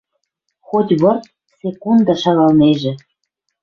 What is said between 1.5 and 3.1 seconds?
секунда шалгалнежӹ.